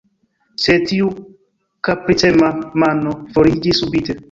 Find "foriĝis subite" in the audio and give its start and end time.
3.37-4.19